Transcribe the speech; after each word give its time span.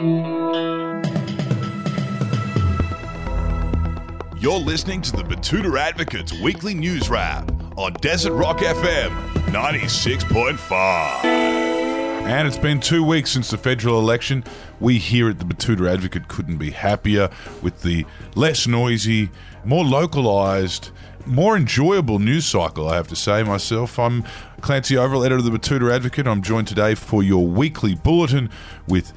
You're 0.00 0.14
listening 4.58 5.02
to 5.02 5.12
the 5.12 5.22
Betoota 5.22 5.78
Advocates 5.78 6.32
Weekly 6.40 6.72
News 6.72 7.10
Wrap 7.10 7.52
on 7.76 7.92
Desert 8.00 8.32
Rock 8.32 8.60
FM 8.60 9.10
96.5. 9.52 11.24
And 11.24 12.48
it's 12.48 12.56
been 12.56 12.80
two 12.80 13.04
weeks 13.04 13.30
since 13.30 13.50
the 13.50 13.58
federal 13.58 13.98
election. 13.98 14.42
We 14.78 14.96
here 14.96 15.28
at 15.28 15.38
the 15.38 15.44
Betoota 15.44 15.92
Advocate 15.92 16.28
couldn't 16.28 16.56
be 16.56 16.70
happier 16.70 17.28
with 17.60 17.82
the 17.82 18.06
less 18.34 18.66
noisy, 18.66 19.28
more 19.66 19.84
localised, 19.84 20.92
more 21.26 21.58
enjoyable 21.58 22.18
news 22.18 22.46
cycle, 22.46 22.88
I 22.88 22.96
have 22.96 23.08
to 23.08 23.16
say 23.16 23.42
myself. 23.42 23.98
I'm 23.98 24.24
Clancy 24.62 24.94
Overell, 24.94 25.26
editor 25.26 25.40
of 25.40 25.44
the 25.44 25.50
Betoota 25.50 25.94
Advocate. 25.94 26.26
I'm 26.26 26.40
joined 26.40 26.68
today 26.68 26.94
for 26.94 27.22
your 27.22 27.46
weekly 27.46 27.94
bulletin 27.94 28.48
with 28.88 29.12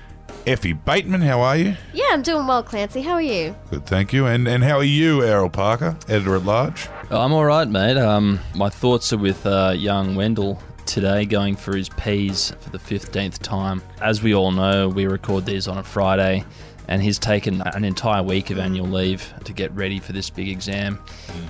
Effie 0.45 0.73
Bateman. 0.73 1.21
How 1.21 1.41
are 1.41 1.55
you? 1.55 1.75
Yeah, 1.93 2.07
I'm 2.11 2.21
doing 2.21 2.47
well, 2.47 2.63
Clancy. 2.63 3.01
How 3.01 3.13
are 3.13 3.21
you? 3.21 3.55
Good, 3.69 3.85
thank 3.85 4.13
you. 4.13 4.25
And 4.25 4.47
and 4.47 4.63
how 4.63 4.77
are 4.77 4.83
you, 4.83 5.23
Errol 5.23 5.49
Parker, 5.49 5.97
editor 6.07 6.35
at 6.35 6.43
large? 6.43 6.87
I'm 7.09 7.31
all 7.33 7.45
right, 7.45 7.67
mate. 7.67 7.97
Um, 7.97 8.39
my 8.55 8.69
thoughts 8.69 9.13
are 9.13 9.17
with 9.17 9.45
uh, 9.45 9.73
young 9.75 10.15
Wendell 10.15 10.61
today, 10.85 11.25
going 11.25 11.55
for 11.55 11.75
his 11.75 11.89
P's 11.89 12.51
for 12.59 12.69
the 12.69 12.79
fifteenth 12.79 13.41
time. 13.41 13.81
As 14.01 14.21
we 14.21 14.33
all 14.33 14.51
know, 14.51 14.89
we 14.89 15.05
record 15.05 15.45
these 15.45 15.67
on 15.67 15.77
a 15.77 15.83
Friday, 15.83 16.43
and 16.87 17.01
he's 17.01 17.19
taken 17.19 17.61
an 17.61 17.85
entire 17.85 18.23
week 18.23 18.49
of 18.49 18.57
annual 18.57 18.87
leave 18.87 19.33
to 19.45 19.53
get 19.53 19.71
ready 19.73 19.99
for 19.99 20.11
this 20.11 20.29
big 20.29 20.49
exam. 20.49 20.99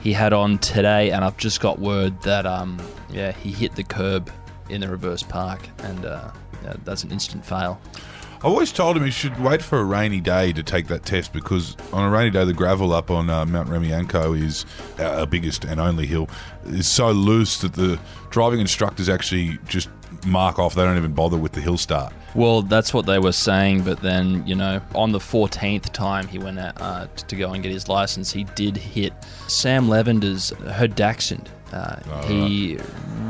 He 0.03 0.13
had 0.13 0.33
on 0.33 0.59
today, 0.59 1.11
and 1.11 1.25
I've 1.25 1.38
just 1.38 1.61
got 1.61 1.80
word 1.80 2.21
that 2.23 2.45
um, 2.45 2.80
yeah, 3.09 3.31
he 3.31 3.52
hit 3.52 3.75
the 3.75 3.83
curb 3.83 4.31
in 4.69 4.81
the 4.81 4.88
reverse 4.88 5.23
park, 5.23 5.67
and 5.80 6.05
uh, 6.05 6.31
yeah, 6.63 6.75
that's 6.83 7.03
an 7.03 7.11
instant 7.11 7.45
fail. 7.45 7.81
I've 8.43 8.49
always 8.52 8.73
told 8.73 8.97
him 8.97 9.05
he 9.05 9.09
should 9.09 9.39
wait 9.39 9.61
for 9.61 9.79
a 9.79 9.85
rainy 9.85 10.20
day 10.20 10.52
to 10.52 10.61
take 10.61 10.88
that 10.88 11.05
test 11.05 11.31
because 11.31 11.77
on 11.94 12.03
a 12.03 12.09
rainy 12.09 12.30
day, 12.30 12.44
the 12.44 12.52
gravel 12.52 12.91
up 12.91 13.09
on 13.09 13.30
uh, 13.30 13.45
Mount 13.45 13.69
Remianco 13.69 14.38
is 14.38 14.66
our 14.99 15.25
biggest 15.25 15.63
and 15.63 15.80
only 15.80 16.05
hill 16.05 16.27
is 16.66 16.86
so 16.86 17.11
loose 17.11 17.61
that 17.61 17.75
the 17.75 17.97
driving 18.31 18.59
instructors 18.59 19.08
actually 19.08 19.59
just 19.69 19.88
mark 20.27 20.59
off. 20.59 20.75
They 20.75 20.83
don't 20.83 20.97
even 20.97 21.14
bother 21.14 21.38
with 21.38 21.53
the 21.53 21.61
hill 21.61 21.77
start. 21.77 22.11
Well, 22.36 22.64
that's 22.64 22.94
what 22.94 23.05
they 23.05 23.17
were 23.17 23.31
saying, 23.31 23.83
but 23.83 24.02
then, 24.02 24.45
you 24.45 24.55
know, 24.55 24.81
on 24.94 25.14
the 25.14 25.19
14th 25.19 25.94
time 25.94 26.27
he 26.27 26.38
went 26.38 26.59
out 26.59 26.81
uh, 26.81 27.08
to 27.16 27.36
go 27.38 27.53
and 27.53 27.64
get 27.64 27.71
his 27.71 27.88
license, 27.88 28.33
he 28.33 28.44
did 28.44 28.75
hit 28.75 29.14
Sam 29.47 29.88
Levender's 29.88 30.49
her 30.73 30.89
Dachshund. 31.72 32.11
Uh, 32.11 32.22
he 32.28 32.78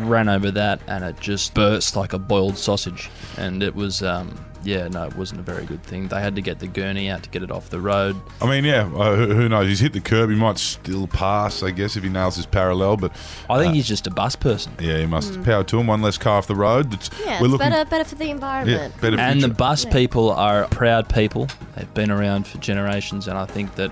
ran 0.01 0.27
over 0.29 0.51
that 0.51 0.81
and 0.87 1.03
it 1.03 1.19
just 1.19 1.53
burst 1.53 1.95
like 1.95 2.13
a 2.13 2.19
boiled 2.19 2.57
sausage. 2.57 3.09
And 3.37 3.63
it 3.63 3.73
was, 3.75 4.03
um, 4.03 4.43
yeah, 4.63 4.87
no, 4.87 5.03
it 5.05 5.15
wasn't 5.15 5.39
a 5.41 5.43
very 5.43 5.65
good 5.65 5.83
thing. 5.83 6.07
They 6.07 6.21
had 6.21 6.35
to 6.35 6.41
get 6.41 6.59
the 6.59 6.67
gurney 6.67 7.09
out 7.09 7.23
to 7.23 7.29
get 7.29 7.43
it 7.43 7.51
off 7.51 7.69
the 7.69 7.81
road. 7.81 8.15
I 8.41 8.49
mean, 8.49 8.63
yeah, 8.63 8.83
uh, 8.95 9.15
who 9.15 9.33
who 9.33 9.49
knows? 9.49 9.67
He's 9.67 9.79
hit 9.81 9.91
the 9.93 9.99
curb. 9.99 10.29
He 10.29 10.35
might 10.37 10.57
still 10.57 11.05
pass, 11.07 11.63
I 11.63 11.71
guess, 11.71 11.97
if 11.97 12.03
he 12.03 12.09
nails 12.09 12.35
his 12.37 12.45
parallel. 12.45 12.95
But 12.97 13.11
I 13.49 13.59
think 13.59 13.75
he's 13.75 13.87
just 13.87 14.07
a 14.07 14.11
bus 14.11 14.35
person. 14.37 14.73
yeah, 14.79 14.99
he 14.99 15.05
must 15.05 15.41
power 15.43 15.63
to 15.65 15.79
him. 15.79 15.87
One 15.87 16.01
less 16.01 16.17
car 16.17 16.37
off 16.37 16.47
the 16.47 16.55
road. 16.55 16.91
That's, 16.91 17.09
Yeah, 17.19 17.39
we're 17.41 17.45
it's 17.47 17.51
looking. 17.51 17.69
better 17.69 17.89
better 17.89 18.03
for 18.05 18.15
the 18.15 18.25
Yeah, 18.25 18.31
environment. 18.31 19.01
better 19.01 19.19
And 19.19 19.39
the 19.41 19.47
future. 19.47 19.53
bus 19.55 19.85
people 19.85 20.31
are 20.31 20.65
proud 20.69 21.09
people. 21.13 21.47
They've 21.75 21.93
been 21.93 22.11
around 22.11 22.47
for 22.47 22.57
generations, 22.59 23.27
and 23.27 23.37
I 23.37 23.45
think 23.45 23.75
that 23.75 23.91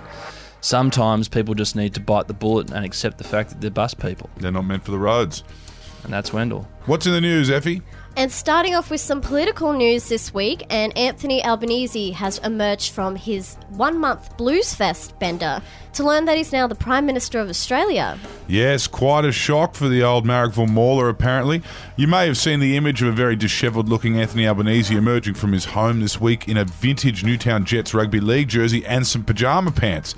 sometimes 0.62 1.28
people 1.28 1.54
just 1.54 1.76
need 1.76 1.94
to 1.96 2.00
bite 2.00 2.28
the 2.28 2.34
bullet 2.34 2.72
and 2.72 2.86
accept 2.86 3.18
the 3.18 3.24
fact 3.24 3.50
that 3.50 3.62
they're 3.62 3.70
bus 3.70 3.94
people. 3.94 4.30
They're 4.38 4.52
not 4.52 4.66
meant 4.66 4.86
for 4.86 4.92
the 4.92 5.00
roads. 5.00 5.44
And 6.04 6.14
that's 6.14 6.34
Wendell. 6.34 6.68
What's 6.88 7.06
in 7.06 7.12
the 7.12 7.22
news, 7.22 7.52
Effie? 7.52 7.84
And 8.18 8.32
starting 8.32 8.74
off 8.74 8.90
with 8.90 9.00
some 9.00 9.22
political 9.22 9.72
news 9.72 10.10
this 10.10 10.34
week, 10.34 10.66
and 10.70 10.98
Anthony 10.98 11.44
Albanese 11.46 12.12
has 12.12 12.40
emerged 12.40 12.92
from 12.92 13.16
his 13.16 13.56
one 13.70 14.00
month 14.00 14.36
Blues 14.36 14.74
Fest 14.74 15.18
bender 15.20 15.62
to 15.94 16.04
learn 16.04 16.26
that 16.26 16.38
he's 16.38 16.52
now 16.52 16.68
the 16.68 16.76
Prime 16.76 17.06
Minister 17.06 17.40
of 17.40 17.50
Australia. 17.50 18.18
Yes, 18.48 18.88
quite 18.88 19.26
a 19.26 19.32
shock 19.32 19.76
for 19.76 19.88
the 19.88 20.04
old 20.04 20.26
Marrickville 20.26 20.70
Mauler, 20.70 21.08
apparently. 21.08 21.62
You 21.96 22.08
may 22.08 22.26
have 22.26 22.38
seen 22.38 22.60
the 22.60 22.76
image 22.76 23.02
of 23.02 23.10
a 23.10 23.14
very 23.14 23.36
dishevelled 23.36 23.88
looking 23.88 24.20
Anthony 24.20 24.48
Albanese 24.48 24.96
emerging 24.96 25.36
from 25.36 25.54
his 25.54 25.66
home 25.66 26.00
this 26.00 26.20
week 26.20 26.48
in 26.50 26.58
a 26.58 26.66
vintage 26.66 27.24
Newtown 27.24 27.64
Jets 27.64 27.94
rugby 27.94 28.20
league 28.20 28.50
jersey 28.50 28.86
and 28.86 29.06
some 29.06 29.24
pyjama 29.24 29.72
pants. 29.72 30.16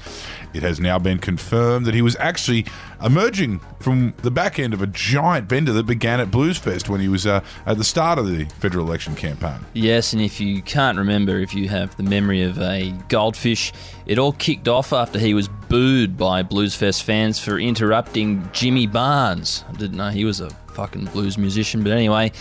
It 0.53 0.62
has 0.62 0.79
now 0.79 1.00
been 1.00 1.18
confirmed 1.18 1.88
that 1.88 1.96
he 1.96 2.03
was 2.03 2.16
actually 2.18 2.68
emerging 3.03 3.59
from 3.79 4.13
the 4.22 4.29
back 4.29 4.59
end 4.59 4.73
of 4.73 4.81
a 4.84 4.88
giant 4.88 5.47
bender 5.47 5.73
that 5.73 5.88
began 5.88 6.19
at 6.19 6.29
Blues 6.29 6.53
Fest 6.58 6.90
when 6.90 7.02
he 7.02 7.08
was 7.08 7.25
uh, 7.25 7.41
at 7.66 7.78
the 7.78 7.84
start 7.84 8.19
of 8.19 8.28
the 8.28 8.46
federal 8.59 8.86
election 8.86 9.16
campaign. 9.16 9.59
Yes, 9.74 10.14
and 10.14 10.22
if 10.22 10.40
you 10.40 10.62
can't 10.62 10.97
remember, 10.97 11.40
if 11.40 11.53
you 11.53 11.69
have 11.69 11.96
the 11.97 12.03
memory 12.03 12.41
of 12.41 12.59
a 12.59 12.94
goldfish, 13.09 13.72
it 14.06 14.18
all 14.18 14.34
kicked 14.34 14.68
off 14.68 14.94
after 14.94 15.19
he 15.19 15.34
was 15.34 15.47
booed 15.47 16.18
by 16.18 16.44
Bluesfest 16.44 17.03
fans 17.03 17.40
for 17.40 17.59
interrupting 17.59 18.50
Jimmy 18.53 18.88
Barnes. 18.88 19.64
I 19.69 19.74
didn't 19.74 19.97
know 19.97 20.09
he 20.09 20.25
was 20.25 20.40
a 20.40 20.50
fucking 20.74 21.06
blues 21.06 21.38
musician, 21.38 21.84
but 21.84 21.91
anyway. 21.91 22.31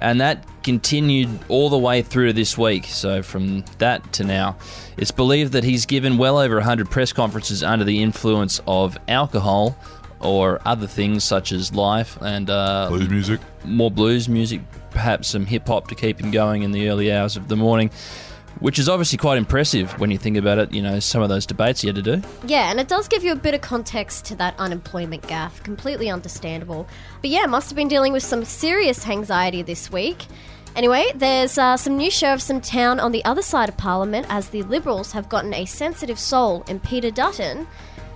And 0.00 0.20
that 0.20 0.46
continued 0.62 1.28
all 1.48 1.68
the 1.68 1.78
way 1.78 2.02
through 2.02 2.28
to 2.28 2.32
this 2.32 2.56
week. 2.56 2.86
So 2.86 3.22
from 3.22 3.64
that 3.78 4.12
to 4.14 4.24
now, 4.24 4.56
it's 4.96 5.10
believed 5.10 5.52
that 5.52 5.64
he's 5.64 5.84
given 5.86 6.16
well 6.16 6.38
over 6.38 6.56
100 6.56 6.90
press 6.90 7.12
conferences 7.12 7.62
under 7.62 7.84
the 7.84 8.02
influence 8.02 8.60
of 8.66 8.96
alcohol 9.08 9.76
or 10.20 10.60
other 10.64 10.86
things 10.86 11.24
such 11.24 11.52
as 11.52 11.74
life 11.74 12.16
and 12.20 12.50
uh, 12.50 12.86
Blues 12.88 13.08
music. 13.08 13.40
more 13.64 13.90
blues 13.90 14.28
music, 14.28 14.60
perhaps 14.90 15.28
some 15.28 15.46
hip 15.46 15.66
hop 15.66 15.88
to 15.88 15.94
keep 15.94 16.20
him 16.20 16.30
going 16.30 16.62
in 16.62 16.72
the 16.72 16.88
early 16.88 17.12
hours 17.12 17.36
of 17.36 17.48
the 17.48 17.56
morning, 17.56 17.90
which 18.58 18.78
is 18.78 18.88
obviously 18.88 19.16
quite 19.16 19.38
impressive 19.38 19.98
when 19.98 20.10
you 20.10 20.18
think 20.18 20.36
about 20.36 20.58
it. 20.58 20.72
You 20.72 20.82
know, 20.82 21.00
some 21.00 21.22
of 21.22 21.28
those 21.28 21.46
debates 21.46 21.80
he 21.80 21.88
had 21.88 21.96
to 21.96 22.02
do. 22.02 22.22
Yeah, 22.46 22.70
and 22.70 22.78
it 22.78 22.88
does 22.88 23.08
give 23.08 23.24
you 23.24 23.32
a 23.32 23.36
bit 23.36 23.54
of 23.54 23.62
context 23.62 24.26
to 24.26 24.36
that 24.36 24.54
unemployment 24.58 25.22
gaffe. 25.22 25.62
Completely 25.62 26.10
understandable. 26.10 26.86
But 27.22 27.30
yeah, 27.30 27.46
must 27.46 27.70
have 27.70 27.76
been 27.76 27.88
dealing 27.88 28.12
with 28.12 28.22
some 28.22 28.44
serious 28.44 29.06
anxiety 29.08 29.62
this 29.62 29.90
week. 29.90 30.26
Anyway, 30.76 31.06
there's 31.16 31.58
uh, 31.58 31.76
some 31.76 31.96
new 31.96 32.10
sheriffs 32.10 32.48
in 32.48 32.60
town 32.60 33.00
on 33.00 33.10
the 33.10 33.24
other 33.24 33.42
side 33.42 33.68
of 33.68 33.76
Parliament 33.76 34.24
as 34.28 34.50
the 34.50 34.62
Liberals 34.62 35.10
have 35.12 35.28
gotten 35.28 35.52
a 35.52 35.64
sensitive 35.64 36.16
soul 36.18 36.62
in 36.68 36.78
Peter 36.78 37.10
Dutton. 37.10 37.66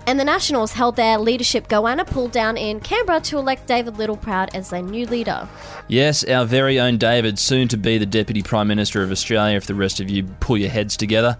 And 0.06 0.20
the 0.20 0.24
Nationals 0.24 0.74
held 0.74 0.96
their 0.96 1.18
leadership 1.18 1.66
goanna 1.66 2.06
pull 2.06 2.28
down 2.28 2.58
in 2.58 2.78
Canberra 2.80 3.20
to 3.22 3.38
elect 3.38 3.66
David 3.66 3.94
Littleproud 3.94 4.54
as 4.54 4.68
their 4.68 4.82
new 4.82 5.06
leader. 5.06 5.48
Yes, 5.88 6.22
our 6.24 6.44
very 6.44 6.78
own 6.78 6.98
David, 6.98 7.38
soon 7.38 7.68
to 7.68 7.78
be 7.78 7.96
the 7.96 8.04
Deputy 8.04 8.42
Prime 8.42 8.68
Minister 8.68 9.02
of 9.02 9.10
Australia, 9.10 9.56
if 9.56 9.66
the 9.66 9.74
rest 9.74 10.00
of 10.00 10.10
you 10.10 10.24
pull 10.40 10.58
your 10.58 10.68
heads 10.68 10.98
together. 10.98 11.38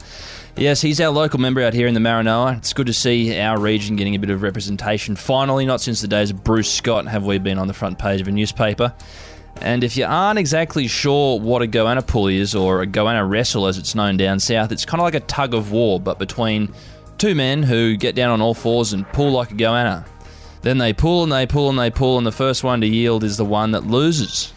Yes, 0.57 0.81
he's 0.81 0.99
our 1.01 1.11
local 1.11 1.41
member 1.41 1.63
out 1.63 1.75
here 1.75 1.87
in 1.87 1.95
the 1.95 2.01
Maranoa. 2.01 2.57
It's 2.57 2.73
good 2.73 2.87
to 2.87 2.95
see 2.95 3.39
our 3.39 3.61
region 3.61 3.97
getting 3.97 4.15
a 4.15 4.19
bit 4.19 4.31
of 4.31 4.43
representation. 4.43 5.15
Finally, 5.15 5.67
not 5.67 5.83
since 5.83 6.01
the 6.01 6.09
days 6.09 6.31
of 6.31 6.43
Bruce 6.43 6.73
Scott 6.73 7.07
have 7.07 7.27
we 7.27 7.37
been 7.39 7.59
on 7.59 7.67
the 7.67 7.75
front 7.75 7.99
page 7.99 8.23
of 8.23 8.29
a 8.29 8.33
newspaper. 8.33 8.95
And 9.61 9.85
if 9.85 9.97
you 9.97 10.07
aren't 10.07 10.39
exactly 10.39 10.89
sure 10.89 11.39
what 11.39 11.61
a 11.61 11.67
goanna 11.67 12.07
pull 12.07 12.29
is, 12.29 12.55
or 12.55 12.83
a 12.83 12.87
goanna 12.87 13.29
wrestle 13.29 13.67
as 13.67 13.79
it's 13.79 13.95
known 13.95 14.17
down 14.17 14.41
south, 14.41 14.73
it's 14.73 14.87
kind 14.87 15.01
of 15.01 15.05
like 15.05 15.15
a 15.15 15.21
tug 15.21 15.55
of 15.55 15.71
war, 15.71 16.01
but 16.01 16.19
between 16.19 16.73
two 17.25 17.35
men 17.35 17.63
who 17.63 17.97
get 17.97 18.15
down 18.15 18.31
on 18.31 18.43
all 18.43 18.53
fours 18.53 18.93
and 18.93 19.11
pull 19.15 19.33
like 19.33 19.51
a 19.51 19.55
goanna. 19.55 20.07
Then 20.61 20.77
they 20.77 20.93
pull 20.93 21.23
and 21.23 21.33
they 21.33 21.47
pull 21.47 21.71
and 21.71 21.79
they 21.79 21.91
pull, 21.91 22.19
and 22.19 22.27
the 22.27 22.33
first 22.33 22.63
one 22.63 22.83
to 22.83 22.87
yield 22.87 23.25
is 23.25 23.39
the 23.39 23.47
one 23.47 23.71
that 23.71 23.87
loses. 23.87 24.53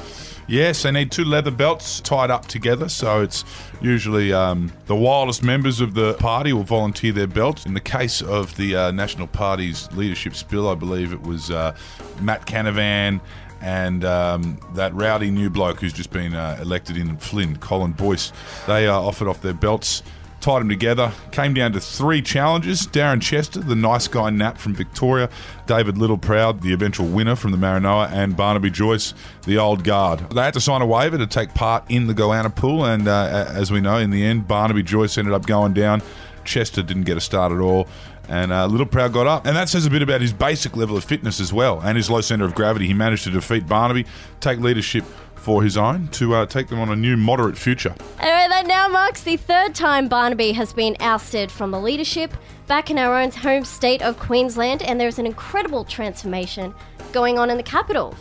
Yes, 0.48 0.84
they 0.84 0.92
need 0.92 1.10
two 1.10 1.24
leather 1.24 1.50
belts 1.50 2.02
tied 2.02 2.30
up 2.30 2.46
together, 2.48 2.90
so 2.90 3.22
it's 3.22 3.46
usually 3.80 4.34
um, 4.34 4.70
the 4.86 4.98
wildest 4.98 5.44
members 5.44 5.80
of 5.80 5.94
the 5.94 6.16
party 6.16 6.52
will 6.52 6.64
volunteer 6.64 7.14
their 7.14 7.26
belts. 7.26 7.66
In 7.66 7.74
the 7.74 7.80
case 7.80 8.22
of 8.22 8.54
the 8.58 8.76
uh, 8.76 8.92
National 8.92 9.28
Party's 9.28 9.90
leadership 9.94 10.36
spill, 10.36 10.68
I 10.68 10.76
believe 10.76 11.14
it 11.14 11.22
was 11.22 11.50
uh, 11.50 11.74
Matt 12.20 12.46
Canavan 12.46 13.22
and 13.62 14.04
um, 14.04 14.60
that 14.74 14.94
rowdy 14.94 15.32
new 15.32 15.50
bloke 15.50 15.80
who's 15.80 15.94
just 15.94 16.12
been 16.12 16.34
uh, 16.34 16.60
elected 16.62 16.98
in 16.98 17.16
Flynn, 17.16 17.56
Colin 17.56 17.94
Boyce. 17.94 18.34
They 18.68 18.88
offered 18.88 19.30
off 19.30 19.42
their 19.42 19.54
belts. 19.54 20.04
Tied 20.48 20.62
them 20.62 20.70
together. 20.70 21.12
Came 21.32 21.54
down 21.54 21.74
to 21.74 21.82
three 21.82 22.22
challenges. 22.22 22.88
Darren 22.88 23.22
Chester, 23.22 23.60
the 23.60 23.76
nice 23.76 24.08
guy 24.08 24.30
Nat 24.30 24.58
from 24.58 24.74
Victoria. 24.74 25.30
David 25.66 25.96
Littleproud, 25.96 26.62
the 26.62 26.72
eventual 26.72 27.06
winner 27.06 27.36
from 27.36 27.52
the 27.52 27.58
Maranoa. 27.58 28.10
And 28.14 28.38
Barnaby 28.38 28.70
Joyce, 28.70 29.14
the 29.46 29.58
old 29.58 29.84
guard. 29.84 30.30
They 30.30 30.42
had 30.42 30.54
to 30.54 30.62
sign 30.62 30.82
a 30.82 30.86
waiver 30.86 31.18
to 31.18 31.28
take 31.28 31.54
part 31.54 31.84
in 31.90 32.08
the 32.08 32.14
Goanna 32.14 32.56
pull. 32.56 32.86
And 32.86 33.10
uh, 33.10 33.46
as 33.50 33.74
we 33.74 33.82
know, 33.82 33.98
in 33.98 34.10
the 34.10 34.24
end, 34.24 34.48
Barnaby 34.48 34.84
Joyce 34.84 35.18
ended 35.18 35.34
up 35.34 35.46
going 35.46 35.74
down. 35.74 36.02
Chester 36.46 36.82
didn't 36.82 37.04
get 37.04 37.18
a 37.18 37.20
start 37.20 37.52
at 37.52 37.60
all. 37.60 37.90
And 38.30 38.54
uh, 38.54 38.70
Littleproud 38.70 39.12
got 39.12 39.28
up. 39.28 39.46
And 39.46 39.58
that 39.58 39.68
says 39.68 39.86
a 39.86 39.90
bit 39.90 40.02
about 40.02 40.22
his 40.22 40.32
basic 40.32 40.78
level 40.78 40.96
of 40.96 41.04
fitness 41.04 41.42
as 41.42 41.52
well 41.52 41.82
and 41.82 41.98
his 41.98 42.10
low 42.10 42.22
centre 42.22 42.46
of 42.46 42.56
gravity. 42.56 42.88
He 42.88 42.94
managed 42.94 43.26
to 43.26 43.32
defeat 43.32 43.68
Barnaby, 43.68 44.06
take 44.40 44.60
leadership 44.60 45.04
for 45.38 45.64
his 45.64 45.78
own, 45.78 46.08
to 46.10 46.36
uh, 46.36 46.46
take 46.46 46.68
them 46.68 46.80
on 46.80 46.90
a 46.90 46.96
new 46.96 47.16
moderate 47.16 47.58
future. 47.58 47.96
Anyway, 48.20 48.48
that 48.50 48.66
now 48.68 48.88
marks 48.88 49.24
the 49.24 49.38
third 49.38 49.74
time 49.74 50.08
Barnaby 50.08 50.52
has 50.52 50.74
been 50.74 50.98
ousted 51.00 51.52
from 51.52 51.72
the 51.72 51.80
leadership 51.80 52.34
back 52.68 52.90
in 52.92 52.98
our 52.98 53.16
own 53.18 53.32
home 53.32 53.64
state 53.64 54.02
of 54.02 54.20
Queensland, 54.20 54.82
and 54.84 55.00
there's 55.00 55.20
an 55.20 55.26
incredible 55.26 55.86
transformation 55.86 56.74
going 57.14 57.40
on 57.40 57.50
in 57.50 57.58
the 57.58 57.64
capital. 57.64 58.16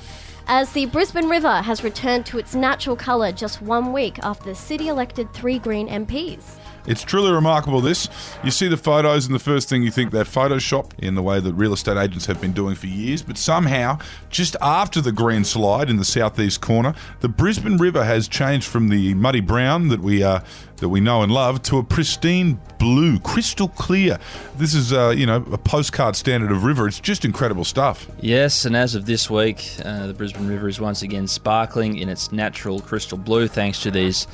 as 0.49 0.73
the 0.73 0.87
Brisbane 0.87 1.29
River 1.29 1.61
has 1.63 1.83
returned 1.83 2.25
to 2.27 2.39
its 2.39 2.55
natural 2.55 2.95
colour 2.95 3.33
just 3.33 3.61
one 3.62 3.93
week 3.93 4.19
after 4.23 4.45
the 4.45 4.55
city 4.55 4.89
elected 4.89 5.33
three 5.33 5.59
Green 5.59 5.89
MPs. 5.89 6.57
It's 6.87 7.03
truly 7.03 7.33
remarkable, 7.33 7.81
this. 7.81 8.09
You 8.44 8.50
see 8.50 8.69
the 8.69 8.77
photos, 8.77 9.27
and 9.27 9.35
the 9.35 9.41
first 9.41 9.69
thing 9.69 9.83
you 9.83 9.91
think 9.91 10.12
they're 10.12 10.25
Photoshop 10.25 10.93
in 10.99 11.15
the 11.15 11.23
way 11.23 11.41
that 11.41 11.55
real 11.55 11.73
estate 11.73 11.97
agents 11.97 12.27
have 12.27 12.41
been 12.41 12.53
doing 12.53 12.75
for 12.75 12.87
years. 12.87 13.23
But 13.23 13.38
somehow, 13.38 13.99
just 14.31 14.56
after 14.61 15.00
the 15.00 15.12
green 15.12 15.44
slide 15.44 15.91
in 15.91 15.97
the 15.97 16.05
southeast 16.05 16.61
corner, 16.61 16.94
the 17.21 17.29
Brisbane 17.29 17.77
River 17.77 18.05
has 18.05 18.29
changed 18.29 18.67
from 18.67 18.88
the 18.88 19.15
muddy 19.15 19.41
brown 19.41 19.88
that 19.88 20.00
we 20.00 20.23
uh, 20.23 20.41
that 20.79 20.88
we 20.88 21.00
know 21.00 21.23
and 21.23 21.33
love 21.33 21.62
to 21.62 21.79
a 21.79 21.83
pristine 21.83 22.61
blue, 22.79 23.19
crystal 23.21 23.69
clear. 23.69 24.19
This 24.56 24.75
is, 24.75 24.93
uh, 24.93 25.15
you 25.17 25.27
know, 25.27 25.37
a 25.53 25.59
postcard 25.59 26.17
standard 26.17 26.53
of 26.53 26.65
river. 26.65 26.87
It's 26.87 27.00
just 27.00 27.25
incredible 27.25 27.65
stuff. 27.65 28.09
Yes, 28.21 28.65
and 28.65 28.77
as 28.77 28.94
of 28.94 29.06
this 29.06 29.31
week, 29.31 29.71
uh, 29.85 30.06
the 30.06 30.15
Brisbane 30.15 30.47
River 30.47 30.69
is 30.69 30.81
once 30.81 31.03
again 31.03 31.27
sparkling 31.27 31.99
in 31.99 32.09
its 32.09 32.31
natural 32.31 32.81
crystal 32.81 33.19
blue 33.19 33.49
thanks 33.49 33.81
to 33.83 33.91
these 33.91 34.27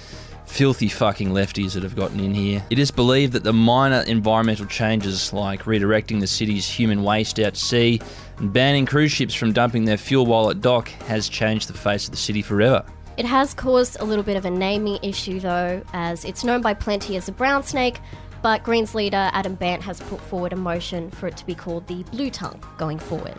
filthy 0.46 0.88
fucking 0.88 1.30
lefties 1.30 1.74
that 1.74 1.82
have 1.82 1.96
gotten 1.96 2.20
in 2.20 2.34
here. 2.34 2.64
It 2.70 2.78
is 2.78 2.90
believed 2.90 3.32
that 3.32 3.44
the 3.44 3.52
minor 3.52 4.00
environmental 4.02 4.66
changes, 4.66 5.32
like 5.32 5.62
redirecting 5.64 6.20
the 6.20 6.26
city's 6.26 6.68
human 6.68 7.02
waste 7.02 7.38
out 7.40 7.54
to 7.54 7.60
sea 7.60 8.00
and 8.38 8.52
banning 8.52 8.86
cruise 8.86 9.12
ships 9.12 9.34
from 9.34 9.52
dumping 9.52 9.84
their 9.84 9.96
fuel 9.96 10.26
while 10.26 10.50
at 10.50 10.60
dock, 10.60 10.88
has 11.06 11.28
changed 11.28 11.68
the 11.68 11.74
face 11.74 12.06
of 12.06 12.10
the 12.10 12.16
city 12.16 12.42
forever. 12.42 12.84
It 13.16 13.26
has 13.26 13.54
caused 13.54 14.00
a 14.00 14.04
little 14.04 14.24
bit 14.24 14.36
of 14.36 14.44
a 14.44 14.50
naming 14.50 14.98
issue 15.02 15.38
though, 15.40 15.82
as 15.92 16.24
it's 16.24 16.44
known 16.44 16.62
by 16.62 16.74
plenty 16.74 17.16
as 17.16 17.26
the 17.26 17.32
brown 17.32 17.62
snake, 17.62 18.00
but 18.42 18.62
Greens 18.64 18.94
leader 18.94 19.30
Adam 19.32 19.54
Bandt 19.54 19.82
has 19.82 20.00
put 20.00 20.20
forward 20.20 20.52
a 20.52 20.56
motion 20.56 21.10
for 21.10 21.28
it 21.28 21.36
to 21.36 21.46
be 21.46 21.54
called 21.54 21.86
the 21.86 22.02
blue 22.04 22.30
tongue 22.30 22.62
going 22.76 22.98
forward. 22.98 23.36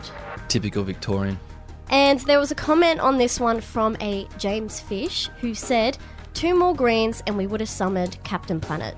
Typical 0.48 0.84
Victorian. 0.84 1.38
And 1.90 2.20
there 2.20 2.38
was 2.38 2.50
a 2.50 2.54
comment 2.54 3.00
on 3.00 3.18
this 3.18 3.38
one 3.38 3.60
from 3.60 3.96
a 4.00 4.26
James 4.38 4.80
Fish 4.80 5.28
who 5.40 5.54
said, 5.54 5.98
Two 6.34 6.54
more 6.54 6.74
greens 6.74 7.22
and 7.26 7.36
we 7.36 7.46
would 7.46 7.60
have 7.60 7.68
summoned 7.68 8.18
Captain 8.24 8.60
Planet. 8.60 8.94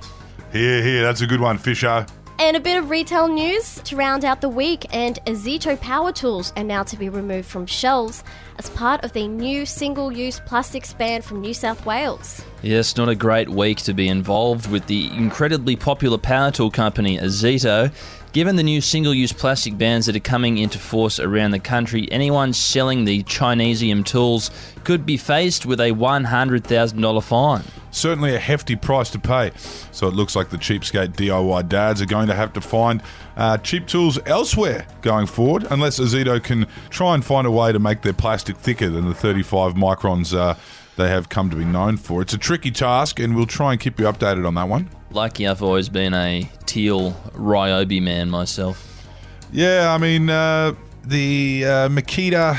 Here, 0.52 0.82
here, 0.82 1.02
that's 1.02 1.20
a 1.20 1.26
good 1.26 1.40
one, 1.40 1.58
Fisher. 1.58 2.06
And 2.38 2.54
a 2.56 2.60
bit 2.60 2.76
of 2.76 2.90
retail 2.90 3.28
news 3.28 3.80
to 3.84 3.96
round 3.96 4.22
out 4.22 4.42
the 4.42 4.48
week, 4.48 4.84
and 4.94 5.18
Ozito 5.26 5.80
power 5.80 6.12
tools 6.12 6.52
are 6.54 6.64
now 6.64 6.82
to 6.82 6.96
be 6.96 7.08
removed 7.08 7.48
from 7.48 7.64
shelves 7.64 8.22
as 8.58 8.68
part 8.70 9.02
of 9.04 9.14
the 9.14 9.26
new 9.26 9.64
single 9.64 10.12
use 10.12 10.38
plastics 10.40 10.92
ban 10.92 11.22
from 11.22 11.40
New 11.40 11.54
South 11.54 11.86
Wales. 11.86 12.44
Yes, 12.60 12.94
not 12.96 13.08
a 13.08 13.14
great 13.14 13.48
week 13.48 13.78
to 13.78 13.94
be 13.94 14.08
involved 14.08 14.70
with 14.70 14.86
the 14.86 15.10
incredibly 15.14 15.76
popular 15.76 16.18
power 16.18 16.50
tool 16.50 16.70
company 16.70 17.16
Ozito. 17.18 17.90
Given 18.36 18.56
the 18.56 18.62
new 18.62 18.82
single 18.82 19.14
use 19.14 19.32
plastic 19.32 19.78
bans 19.78 20.04
that 20.04 20.14
are 20.14 20.20
coming 20.20 20.58
into 20.58 20.78
force 20.78 21.18
around 21.18 21.52
the 21.52 21.58
country, 21.58 22.06
anyone 22.12 22.52
selling 22.52 23.06
the 23.06 23.22
Chinesium 23.22 24.04
tools 24.04 24.50
could 24.84 25.06
be 25.06 25.16
faced 25.16 25.64
with 25.64 25.80
a 25.80 25.92
$100,000 25.92 27.22
fine. 27.22 27.64
Certainly 27.90 28.34
a 28.34 28.38
hefty 28.38 28.76
price 28.76 29.08
to 29.12 29.18
pay. 29.18 29.52
So 29.90 30.06
it 30.06 30.12
looks 30.12 30.36
like 30.36 30.50
the 30.50 30.58
cheapskate 30.58 31.14
DIY 31.14 31.66
dads 31.70 32.02
are 32.02 32.06
going 32.06 32.26
to 32.26 32.34
have 32.34 32.52
to 32.52 32.60
find 32.60 33.02
uh, 33.38 33.56
cheap 33.56 33.86
tools 33.86 34.18
elsewhere 34.26 34.86
going 35.00 35.28
forward, 35.28 35.66
unless 35.70 35.98
Ozito 35.98 36.38
can 36.44 36.66
try 36.90 37.14
and 37.14 37.24
find 37.24 37.46
a 37.46 37.50
way 37.50 37.72
to 37.72 37.78
make 37.78 38.02
their 38.02 38.12
plastic 38.12 38.58
thicker 38.58 38.90
than 38.90 39.08
the 39.08 39.14
35 39.14 39.72
microns 39.72 40.36
uh, 40.36 40.56
they 40.96 41.08
have 41.08 41.28
come 41.28 41.50
to 41.50 41.56
be 41.56 41.64
known 41.64 41.96
for. 41.96 42.22
It's 42.22 42.34
a 42.34 42.38
tricky 42.38 42.70
task, 42.70 43.20
and 43.20 43.36
we'll 43.36 43.46
try 43.46 43.72
and 43.72 43.80
keep 43.80 43.98
you 44.00 44.06
updated 44.06 44.46
on 44.46 44.54
that 44.54 44.68
one. 44.68 44.90
Lucky 45.10 45.46
I've 45.46 45.62
always 45.62 45.88
been 45.88 46.14
a 46.14 46.48
teal 46.66 47.12
Ryobi 47.32 48.02
man 48.02 48.28
myself. 48.28 49.04
Yeah, 49.52 49.94
I 49.94 49.98
mean, 49.98 50.28
uh, 50.28 50.74
the 51.04 51.64
uh, 51.64 51.88
Makita 51.88 52.58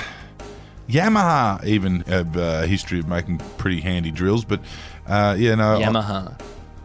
Yamaha 0.87 1.63
even 1.65 2.01
have 2.01 2.37
uh, 2.37 2.61
a 2.63 2.67
history 2.67 2.99
of 2.99 3.07
making 3.07 3.39
pretty 3.57 3.81
handy 3.81 4.11
drills, 4.11 4.45
but 4.45 4.61
uh, 5.05 5.35
yeah, 5.37 5.55
no. 5.55 5.79
Yamaha. 5.79 6.39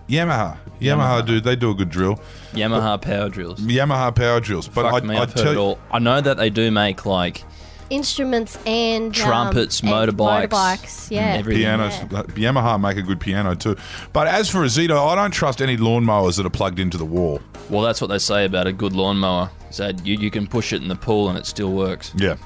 Yamaha. 0.08 0.58
Yamaha, 0.80 1.20
Yamaha. 1.22 1.26
dude, 1.26 1.44
they 1.44 1.56
do 1.56 1.70
a 1.70 1.74
good 1.74 1.88
drill. 1.88 2.20
Yamaha 2.52 3.00
power 3.00 3.28
drills. 3.28 3.60
Yamaha 3.60 4.14
power 4.14 4.40
drills. 4.40 4.68
But 4.68 4.90
Fuck 4.90 5.04
I, 5.04 5.06
me, 5.06 5.16
I 5.16 5.22
I've 5.22 5.34
tell 5.34 5.44
heard 5.44 5.50
it 5.52 5.54
you, 5.54 5.60
all. 5.60 5.78
I 5.90 6.00
know 6.00 6.20
that 6.20 6.36
they 6.36 6.50
do 6.50 6.70
make 6.70 7.06
like 7.06 7.44
Instruments 7.90 8.58
and 8.66 9.06
um, 9.06 9.12
Trumpets, 9.12 9.80
and 9.80 9.90
motorbikes, 9.90 10.48
motorbikes, 10.48 11.10
yeah, 11.10 11.34
and 11.34 11.46
pianos, 11.46 11.94
Yeah. 11.94 12.06
Yamaha 12.50 12.80
make 12.80 12.96
a 12.96 13.02
good 13.02 13.20
piano 13.20 13.54
too. 13.54 13.76
But 14.12 14.26
as 14.28 14.48
for 14.48 14.62
a 14.62 14.66
Zito, 14.66 15.08
I 15.08 15.14
don't 15.14 15.30
trust 15.30 15.60
any 15.60 15.76
lawnmowers 15.76 16.36
that 16.36 16.46
are 16.46 16.50
plugged 16.50 16.78
into 16.78 16.96
the 16.96 17.04
wall. 17.04 17.40
Well, 17.68 17.82
that's 17.82 18.00
what 18.00 18.08
they 18.08 18.18
say 18.18 18.44
about 18.44 18.66
a 18.66 18.72
good 18.72 18.92
lawnmower. 18.94 19.50
Is 19.70 19.76
that 19.78 20.04
you, 20.06 20.16
you 20.16 20.30
can 20.30 20.46
push 20.46 20.72
it 20.72 20.82
in 20.82 20.88
the 20.88 20.96
pool 20.96 21.28
and 21.28 21.38
it 21.38 21.46
still 21.46 21.72
works. 21.72 22.12
Yeah, 22.16 22.36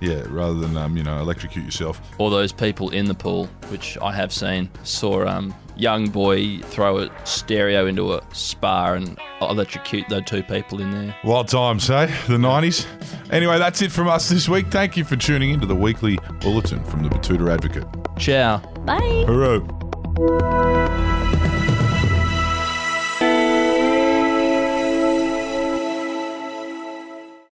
yeah. 0.00 0.22
Rather 0.28 0.54
than 0.54 0.76
um, 0.76 0.96
you 0.96 1.02
know 1.02 1.20
electrocute 1.20 1.64
yourself. 1.64 2.00
Or 2.18 2.30
those 2.30 2.52
people 2.52 2.90
in 2.90 3.06
the 3.06 3.14
pool, 3.14 3.46
which 3.68 3.98
I 3.98 4.12
have 4.12 4.32
seen, 4.32 4.70
saw 4.82 5.26
um 5.26 5.54
young 5.76 6.08
boy 6.10 6.58
throw 6.60 6.98
a 6.98 7.10
stereo 7.24 7.86
into 7.86 8.12
a 8.12 8.22
spa 8.34 8.92
and 8.92 9.18
electrocute 9.40 10.06
the 10.10 10.20
two 10.20 10.42
people 10.42 10.80
in 10.80 10.90
there. 10.90 11.16
Wild 11.24 11.48
times, 11.48 11.86
hey? 11.86 12.06
The 12.28 12.36
90s. 12.36 12.86
Anyway, 13.30 13.58
that's 13.58 13.80
it 13.82 13.92
from 13.92 14.08
us 14.08 14.28
this 14.28 14.48
week. 14.48 14.66
Thank 14.68 14.96
you 14.96 15.04
for 15.04 15.16
tuning 15.16 15.50
into 15.50 15.66
the 15.66 15.76
weekly 15.76 16.18
bulletin 16.40 16.82
from 16.84 17.02
the 17.02 17.08
Betoota 17.08 17.52
Advocate. 17.52 17.86
Ciao. 18.18 18.58
Bye. 18.84 19.24
Hooray. 19.26 20.89